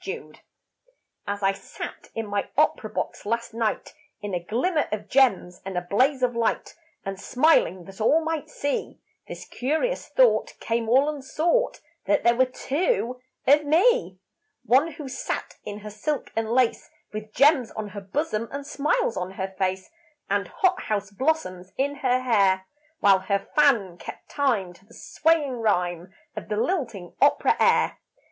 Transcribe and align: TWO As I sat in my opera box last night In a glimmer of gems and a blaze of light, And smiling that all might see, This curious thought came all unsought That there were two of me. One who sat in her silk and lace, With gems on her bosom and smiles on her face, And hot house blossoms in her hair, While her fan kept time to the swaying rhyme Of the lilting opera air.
TWO 0.03 0.33
As 1.27 1.43
I 1.43 1.51
sat 1.51 2.09
in 2.15 2.25
my 2.25 2.49
opera 2.57 2.89
box 2.89 3.23
last 3.23 3.53
night 3.53 3.93
In 4.19 4.33
a 4.33 4.43
glimmer 4.43 4.87
of 4.91 5.07
gems 5.07 5.61
and 5.63 5.77
a 5.77 5.81
blaze 5.87 6.23
of 6.23 6.35
light, 6.35 6.73
And 7.05 7.19
smiling 7.21 7.85
that 7.85 8.01
all 8.01 8.19
might 8.23 8.49
see, 8.49 8.99
This 9.27 9.45
curious 9.45 10.07
thought 10.07 10.55
came 10.59 10.89
all 10.89 11.07
unsought 11.07 11.81
That 12.05 12.23
there 12.23 12.33
were 12.35 12.47
two 12.47 13.21
of 13.45 13.63
me. 13.63 14.17
One 14.65 14.93
who 14.93 15.07
sat 15.07 15.57
in 15.65 15.81
her 15.81 15.91
silk 15.91 16.31
and 16.35 16.49
lace, 16.49 16.89
With 17.13 17.31
gems 17.35 17.69
on 17.69 17.89
her 17.89 18.01
bosom 18.01 18.49
and 18.51 18.65
smiles 18.65 19.15
on 19.15 19.33
her 19.33 19.53
face, 19.55 19.91
And 20.31 20.47
hot 20.47 20.81
house 20.81 21.11
blossoms 21.11 21.73
in 21.77 21.97
her 21.97 22.21
hair, 22.21 22.65
While 23.01 23.19
her 23.19 23.47
fan 23.55 23.99
kept 23.99 24.29
time 24.29 24.73
to 24.73 24.83
the 24.83 24.95
swaying 24.95 25.57
rhyme 25.61 26.11
Of 26.35 26.49
the 26.49 26.57
lilting 26.57 27.13
opera 27.21 27.55
air. 27.59 27.99